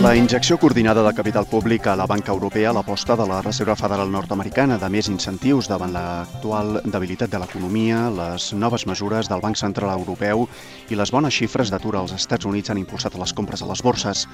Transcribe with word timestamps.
La 0.00 0.16
injecció 0.16 0.56
coordinada 0.58 1.02
de 1.04 1.12
capital 1.14 1.44
públic 1.46 1.86
a 1.86 1.94
la 1.94 2.06
banca 2.06 2.32
europea, 2.32 2.72
l'aposta 2.72 3.14
de 3.14 3.26
la 3.28 3.42
Reserva 3.42 3.76
Federal 3.76 4.08
nord-americana 4.10 4.78
de 4.80 4.88
més 4.90 5.10
incentius 5.12 5.68
davant 5.68 5.92
l'actual 5.92 6.80
debilitat 6.86 7.30
de 7.30 7.38
l'economia, 7.38 8.06
les 8.10 8.48
noves 8.56 8.86
mesures 8.88 9.28
del 9.28 9.44
Banc 9.44 9.60
Central 9.60 9.92
Europeu 9.92 10.46
i 10.88 10.98
les 10.98 11.12
bones 11.12 11.36
xifres 11.36 11.70
d'atur 11.70 11.94
als 12.00 12.16
Estats 12.16 12.48
Units 12.48 12.72
han 12.72 12.80
impulsat 12.80 13.14
les 13.20 13.36
compres 13.36 13.62
a 13.62 13.68
les 13.68 13.84
borses. 13.84 14.24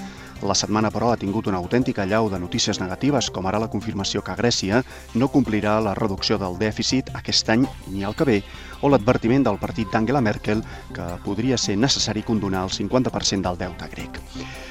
La 0.46 0.54
setmana, 0.54 0.92
però, 0.94 1.10
ha 1.10 1.20
tingut 1.20 1.50
una 1.50 1.58
autèntica 1.58 2.06
llau 2.06 2.30
de 2.30 2.38
notícies 2.38 2.80
negatives, 2.80 3.28
com 3.28 3.50
ara 3.50 3.58
la 3.58 3.68
confirmació 3.68 4.22
que 4.22 4.38
Grècia 4.38 4.84
no 5.14 5.28
complirà 5.28 5.80
la 5.82 5.98
reducció 5.98 6.38
del 6.38 6.56
dèficit 6.62 7.10
aquest 7.18 7.50
any 7.50 7.66
ni 7.90 8.06
el 8.06 8.14
que 8.14 8.30
ve, 8.30 8.42
o 8.80 8.88
l'advertiment 8.92 9.44
del 9.46 9.58
partit 9.58 9.90
d'Angela 9.92 10.22
Merkel 10.24 10.62
que 10.94 11.10
podria 11.24 11.58
ser 11.58 11.76
necessari 11.76 12.22
condonar 12.22 12.64
el 12.68 12.74
50% 12.74 13.42
del 13.42 13.58
deute 13.58 13.90
grec. 13.94 14.22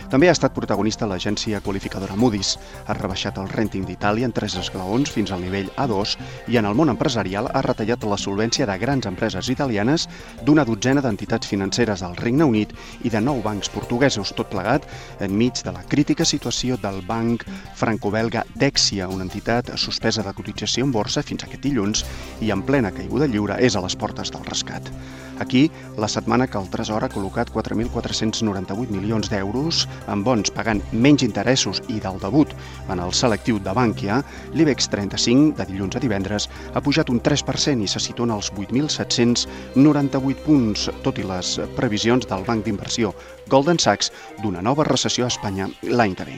També 0.08 0.30
ha 0.30 0.34
estat 0.38 0.54
protagonista 0.56 1.08
l'agència 1.10 1.60
qualificadora 1.60 2.16
Moody's. 2.16 2.54
Ha 2.88 2.94
rebaixat 2.96 3.42
el 3.42 3.50
rating 3.52 3.84
d'Itàlia 3.84 4.28
en 4.30 4.32
tres 4.32 4.54
esglaons 4.56 5.12
fins 5.12 5.34
al 5.36 5.42
nivell 5.44 5.68
A2 5.76 6.14
i 6.48 6.56
en 6.62 6.68
el 6.70 6.78
món 6.80 6.88
empresarial 6.94 7.50
ha 7.52 7.64
retallat 7.66 8.06
la 8.08 8.16
solvència 8.16 8.66
de 8.70 8.78
grans 8.80 9.10
empreses 9.10 9.50
italianes, 9.52 10.08
d'una 10.48 10.64
dotzena 10.64 11.04
d'entitats 11.04 11.52
financeres 11.52 12.06
del 12.06 12.16
Regne 12.16 12.48
Unit 12.48 12.72
i 13.04 13.12
de 13.12 13.20
nou 13.20 13.42
bancs 13.44 13.68
portuguesos, 13.74 14.32
tot 14.32 14.48
plegat 14.54 14.88
enmig 15.20 15.60
de 15.68 15.76
la 15.76 15.84
crítica 15.84 16.24
situació 16.24 16.80
del 16.80 17.02
banc 17.04 17.44
franco-belga 17.76 18.46
Dexia, 18.56 19.10
una 19.12 19.28
entitat 19.28 19.74
suspesa 19.76 20.24
de 20.24 20.32
cotització 20.40 20.88
en 20.88 20.96
borsa 20.96 21.20
fins 21.20 21.44
aquest 21.44 21.68
dilluns 21.68 22.06
i 22.40 22.56
en 22.56 22.64
plena 22.64 22.94
caiguda 22.96 23.28
lliure 23.28 23.60
és 23.60 23.76
a 23.76 23.84
les 23.84 23.97
portes 23.98 24.32
del 24.34 24.46
rescat. 24.46 24.92
Aquí, 25.40 25.70
la 25.98 26.08
setmana 26.08 26.48
que 26.48 26.58
el 26.58 26.70
Tresor 26.74 27.04
ha 27.06 27.10
col·locat 27.14 27.52
4.498 27.54 28.90
milions 28.90 29.30
d'euros 29.30 29.84
en 30.10 30.24
bons 30.26 30.50
pagant 30.54 30.82
menys 30.92 31.22
interessos 31.26 31.82
i 31.94 32.00
del 32.02 32.18
debut 32.24 32.56
en 32.90 33.00
el 33.04 33.14
selectiu 33.14 33.60
de 33.62 33.74
Bànquia, 33.78 34.24
l'IBEX 34.58 34.90
35, 34.90 35.54
de 35.60 35.68
dilluns 35.70 35.96
a 35.96 36.02
divendres, 36.02 36.50
ha 36.74 36.82
pujat 36.82 37.12
un 37.14 37.22
3% 37.22 37.86
i 37.86 37.90
se 37.92 38.02
situa 38.02 38.26
en 38.26 38.34
els 38.38 38.50
8.798 38.56 40.46
punts, 40.48 40.90
tot 41.06 41.22
i 41.22 41.28
les 41.28 41.60
previsions 41.78 42.26
del 42.26 42.46
banc 42.48 42.66
d'inversió 42.66 43.14
Golden 43.48 43.80
Sachs 43.80 44.12
d'una 44.42 44.62
nova 44.62 44.84
recessió 44.84 45.26
a 45.26 45.32
Espanya 45.32 45.70
l'any 45.88 46.16
que 46.18 46.26
ve. 46.28 46.36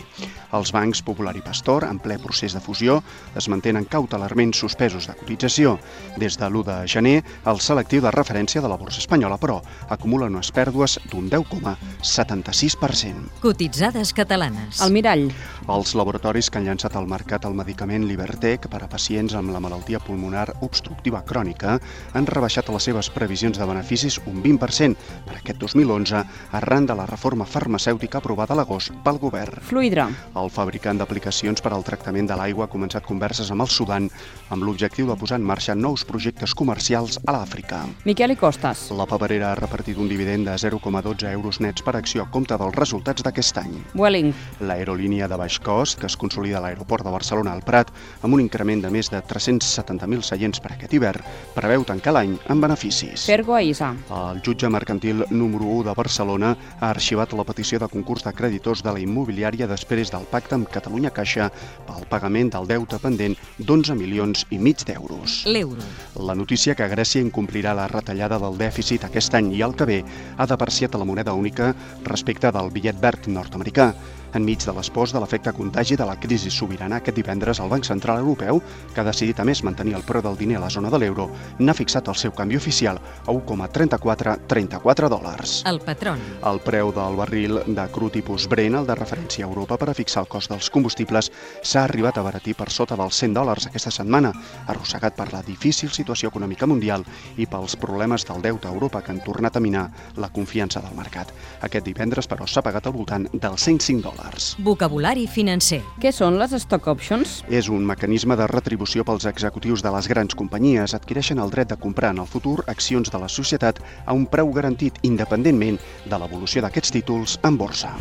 Els 0.53 0.71
bancs 0.73 1.01
Popular 1.05 1.35
i 1.37 1.41
Pastor, 1.45 1.85
en 1.85 1.99
ple 2.01 2.19
procés 2.21 2.53
de 2.53 2.61
fusió, 2.61 2.99
es 3.37 3.49
mantenen 3.49 3.87
cautelarment 3.89 4.53
suspesos 4.53 5.07
de 5.09 5.15
cotització. 5.17 5.77
Des 6.21 6.37
de 6.37 6.45
l'1 6.49 6.63
de 6.69 6.77
gener, 6.89 7.17
el 7.49 7.59
selectiu 7.63 8.01
de 8.03 8.11
referència 8.13 8.61
de 8.61 8.69
la 8.69 8.77
borsa 8.77 8.99
espanyola, 9.01 9.39
però, 9.41 9.57
acumula 9.89 10.27
unes 10.29 10.51
pèrdues 10.53 10.99
d'un 11.09 11.29
10,76%. 11.31 13.41
Cotitzades 13.41 14.13
catalanes. 14.13 14.81
El 14.85 14.93
mirall. 14.93 15.25
Els 15.69 15.95
laboratoris 15.97 16.49
que 16.49 16.59
han 16.59 16.67
llançat 16.69 16.95
al 16.97 17.07
mercat 17.09 17.45
el 17.45 17.57
medicament 17.57 18.05
Libertec 18.09 18.67
per 18.69 18.83
a 18.83 18.91
pacients 18.91 19.33
amb 19.37 19.53
la 19.53 19.61
malaltia 19.63 19.99
pulmonar 20.01 20.47
obstructiva 20.65 21.21
crònica 21.25 21.77
han 22.13 22.29
rebaixat 22.29 22.69
les 22.73 22.89
seves 22.89 23.09
previsions 23.13 23.57
de 23.57 23.65
beneficis 23.69 24.19
un 24.29 24.41
20% 24.43 24.95
per 25.27 25.35
aquest 25.37 25.59
2011 25.61 26.23
arran 26.59 26.85
de 26.89 26.97
la 26.97 27.07
reforma 27.09 27.45
farmacèutica 27.45 28.19
aprovada 28.19 28.53
a 28.53 28.59
l'agost 28.59 28.93
pel 29.05 29.21
govern. 29.21 29.61
Fluidra. 29.65 30.07
El 30.37 30.49
fabricant 30.53 30.97
d'aplicacions 31.01 31.61
per 31.61 31.73
al 31.73 31.85
tractament 31.85 32.29
de 32.29 32.37
l'aigua 32.37 32.65
ha 32.65 32.73
començat 32.73 33.05
converses 33.05 33.51
amb 33.51 33.65
el 33.65 33.73
Sudan 33.73 34.09
amb 34.49 34.63
l'objectiu 34.63 35.09
de 35.09 35.17
posar 35.17 35.39
en 35.39 35.45
marxa 35.45 35.75
nous 35.75 36.05
projectes 36.05 36.53
comercials 36.57 37.19
a 37.25 37.38
l'Àfrica. 37.39 37.81
Miquel 38.05 38.35
i 38.35 38.37
Costas. 38.39 38.89
La 38.95 39.07
paperera 39.09 39.53
ha 39.53 39.57
repartit 39.57 39.97
un 39.97 40.09
dividend 40.11 40.47
de 40.49 40.55
0,12 40.59 41.31
euros 41.31 41.59
nets 41.63 41.83
per 41.85 41.95
acció 41.95 42.25
a 42.25 42.29
compte 42.31 42.57
dels 42.59 42.75
resultats 42.75 43.23
d'aquest 43.23 43.61
any. 43.63 43.75
Welling. 43.95 44.33
L'aerolínia 44.59 45.29
de 45.31 45.39
baix 45.39 45.59
cost, 45.63 45.99
que 45.99 46.07
es 46.09 46.17
consolida 46.19 46.59
a 46.59 46.63
l'aeroport 46.65 47.07
de 47.07 47.13
Barcelona 47.13 47.53
al 47.55 47.63
Prat, 47.63 47.91
amb 48.21 48.35
un 48.35 48.43
increment 48.43 48.83
de 48.83 48.91
més 48.93 49.09
de 49.13 49.21
370.000 49.23 50.25
seients 50.25 50.59
per 50.59 50.73
aquest 50.75 50.93
hivern, 50.97 51.25
preveu 51.55 51.85
tancar 51.87 52.15
l'any 52.17 52.35
amb 52.51 52.65
beneficis. 52.65 53.27
Fergo 53.29 53.55
Aïsa. 53.57 53.93
El 54.09 54.41
jutge 54.45 54.69
mercantil 54.69 55.23
número 55.29 55.69
1 55.79 55.87
de 55.89 55.95
Barcelona 55.97 56.53
ha 56.79 56.89
arxivat 56.91 57.33
la 57.37 57.45
petició 57.47 57.79
de 57.79 57.89
concurs 57.91 58.25
de 58.27 58.33
creditors 58.35 58.83
de 58.83 58.93
la 58.95 59.03
immobiliària 59.03 59.69
després 59.69 60.11
del 60.11 60.27
pacte 60.31 60.57
amb 60.57 60.69
Catalunya 60.69 61.13
Caixa 61.15 61.49
pel 61.87 62.07
pagament 62.11 62.51
del 62.55 62.67
deute 62.69 62.99
pendent 63.01 63.37
d'11 63.59 63.95
milions 63.99 64.45
i 64.49 64.59
mig 64.59 64.83
d'euros. 64.87 65.43
L'euro. 65.47 65.83
La 66.19 66.35
notícia 66.35 66.75
que 66.75 66.87
Grècia 66.89 67.21
incomplirà 67.29 67.75
la 67.77 67.87
retallada 67.91 68.41
del 68.41 68.57
dèficit 68.59 69.05
aquest 69.07 69.37
any 69.39 69.53
i 69.55 69.63
el 69.65 69.77
que 69.77 69.87
ve 69.89 69.99
ha 70.37 70.49
depreciat 70.49 70.97
la 70.99 71.07
moneda 71.07 71.37
única 71.37 71.73
respecte 72.09 72.51
del 72.51 72.73
bitllet 72.73 72.99
verd 73.01 73.29
nord-americà. 73.31 73.93
Enmig 74.37 74.61
de 74.61 74.73
l'espòs 74.77 75.09
de 75.09 75.19
l'efecte 75.21 75.51
contagi 75.57 75.95
de 75.97 76.05
la 76.05 76.13
crisi 76.21 76.51
sobirana, 76.53 76.99
aquest 76.99 77.17
divendres 77.17 77.59
el 77.63 77.69
Banc 77.71 77.85
Central 77.87 78.19
Europeu, 78.21 78.59
que 78.93 79.01
ha 79.01 79.05
decidit 79.07 79.39
a 79.41 79.45
més 79.47 79.63
mantenir 79.65 79.95
el 79.97 80.03
preu 80.05 80.21
del 80.21 80.37
diner 80.37 80.59
a 80.59 80.61
la 80.61 80.69
zona 80.69 80.91
de 80.93 80.99
l'euro, 81.01 81.25
n'ha 81.57 81.73
fixat 81.73 82.11
el 82.11 82.17
seu 82.21 82.33
canvi 82.37 82.59
oficial 82.59 82.99
a 82.99 83.33
1,3434 83.33 85.09
dòlars. 85.09 85.63
El 85.65 85.81
patrón. 85.81 86.21
El 86.45 86.61
preu 86.61 86.93
del 86.93 87.17
barril 87.17 87.57
de 87.65 87.87
cru 87.89 88.11
tipus 88.13 88.45
Brent, 88.51 88.77
el 88.77 88.85
de 88.85 88.97
referència 88.99 89.47
a 89.47 89.49
Europa 89.49 89.79
per 89.81 89.89
a 89.89 89.97
fixar 89.97 90.21
el 90.27 90.29
cost 90.29 90.53
dels 90.53 90.69
combustibles, 90.69 91.31
s'ha 91.63 91.87
arribat 91.87 92.21
a 92.21 92.25
baratir 92.27 92.53
per 92.53 92.69
sota 92.69 92.99
dels 92.99 93.17
100 93.17 93.33
dòlars 93.33 93.69
aquesta 93.71 93.95
setmana, 93.97 94.33
arrossegat 94.67 95.17
per 95.17 95.31
la 95.33 95.41
difícil 95.41 95.89
situació 95.89 96.29
econòmica 96.29 96.69
mundial 96.69 97.07
i 97.37 97.49
pels 97.49 97.79
problemes 97.81 98.27
del 98.29 98.45
deute 98.45 98.69
a 98.69 98.75
Europa 98.77 99.01
que 99.01 99.15
han 99.15 99.25
tornat 99.25 99.57
a 99.57 99.65
minar 99.65 99.87
la 100.21 100.29
confiança 100.29 100.85
del 100.85 100.93
mercat. 100.93 101.33
Aquest 101.65 101.89
divendres, 101.89 102.29
però, 102.29 102.45
s'ha 102.45 102.61
pagat 102.61 102.85
al 102.85 102.93
voltant 102.93 103.25
dels 103.33 103.65
105 103.65 104.05
dòlars 104.05 104.18
dòlars. 104.19 104.55
Vocabulari 104.59 105.27
financer. 105.27 105.81
Què 106.01 106.11
són 106.15 106.37
les 106.39 106.53
stock 106.63 106.87
options? 106.91 107.39
És 107.49 107.69
un 107.69 107.85
mecanisme 107.85 108.35
de 108.35 108.47
retribució 108.47 109.05
pels 109.07 109.25
executius 109.29 109.83
de 109.85 109.91
les 109.95 110.07
grans 110.07 110.35
companyies. 110.35 110.93
Adquireixen 110.93 111.39
el 111.39 111.49
dret 111.49 111.69
de 111.69 111.79
comprar 111.79 112.11
en 112.13 112.23
el 112.23 112.27
futur 112.27 112.63
accions 112.67 113.11
de 113.11 113.19
la 113.19 113.29
societat 113.29 113.79
a 114.05 114.13
un 114.13 114.25
preu 114.27 114.51
garantit 114.53 114.99
independentment 115.03 115.79
de 116.05 116.19
l'evolució 116.19 116.61
d'aquests 116.65 116.91
títols 116.99 117.39
en 117.43 117.57
borsa. 117.57 117.95